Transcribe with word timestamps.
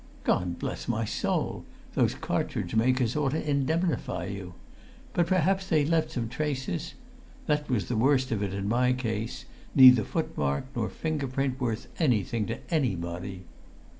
"God 0.23 0.57
bless 0.57 0.87
my 0.87 1.05
soul! 1.05 1.63
Those 1.93 2.15
cartridge 2.15 2.73
makers 2.73 3.15
ought 3.15 3.33
to 3.33 3.47
indemnify 3.47 4.25
you. 4.29 4.55
But 5.13 5.27
perhaps 5.27 5.67
they 5.67 5.85
left 5.85 6.09
some 6.09 6.27
traces? 6.27 6.95
That 7.45 7.69
was 7.69 7.87
the 7.87 7.95
worst 7.95 8.31
of 8.31 8.41
it 8.41 8.51
in 8.51 8.67
my 8.67 8.93
case 8.93 9.45
neither 9.75 10.03
footmark 10.03 10.65
nor 10.75 10.89
finger 10.89 11.27
print 11.27 11.61
worth 11.61 11.87
anything 11.99 12.47
to 12.47 12.57
any 12.73 12.95
body!" 12.95 13.43